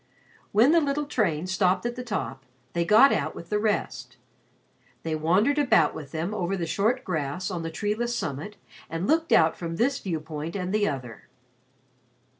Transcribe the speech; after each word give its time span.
When 0.51 0.71
the 0.71 0.81
little 0.81 1.05
train 1.05 1.45
stopped 1.45 1.85
at 1.85 1.95
the 1.95 2.01
top, 2.03 2.43
they 2.73 2.83
got 2.85 3.11
out 3.13 3.35
with 3.35 3.51
the 3.51 3.59
rest. 3.59 4.17
They 5.03 5.13
wandered 5.13 5.59
about 5.59 5.93
with 5.93 6.11
them 6.11 6.33
over 6.33 6.57
the 6.57 6.65
short 6.65 7.03
grass 7.03 7.51
on 7.51 7.61
the 7.61 7.69
treeless 7.69 8.15
summit 8.15 8.57
and 8.89 9.05
looked 9.05 9.31
out 9.31 9.55
from 9.55 9.75
this 9.75 9.99
viewpoint 9.99 10.55
and 10.55 10.73
the 10.73 10.87
other. 10.87 11.27